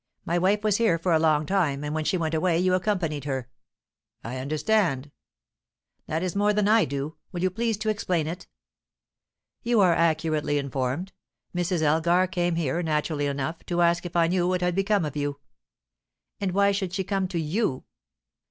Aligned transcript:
My 0.25 0.39
wife 0.39 0.63
was 0.63 0.77
here 0.77 0.97
for 0.97 1.13
a 1.13 1.19
long 1.19 1.45
time, 1.45 1.83
and 1.83 1.93
when 1.93 2.05
she 2.05 2.17
went 2.17 2.33
away, 2.33 2.57
you 2.57 2.73
accompanied 2.73 3.25
her." 3.25 3.51
"I 4.23 4.37
understand." 4.37 5.11
"That 6.07 6.23
is 6.23 6.35
more 6.35 6.53
than 6.53 6.67
I 6.67 6.85
do. 6.85 7.17
Will 7.31 7.43
you 7.43 7.51
please 7.51 7.77
to 7.77 7.89
explain 7.89 8.25
it?" 8.25 8.47
"You 9.61 9.79
are 9.79 9.93
accurately 9.93 10.57
informed. 10.57 11.13
Mrs. 11.55 11.83
Elgar 11.83 12.25
came 12.25 12.55
here, 12.55 12.81
naturally 12.81 13.27
enough, 13.27 13.63
to 13.67 13.83
ask 13.83 14.03
if 14.03 14.15
I 14.15 14.25
knew 14.25 14.47
what 14.47 14.61
had 14.61 14.73
become 14.73 15.05
of 15.05 15.15
you." 15.15 15.39
"And 16.39 16.51
why 16.51 16.71
should 16.71 16.93
she 16.93 17.03
come 17.03 17.27
to 17.27 17.39
you?" 17.39 17.83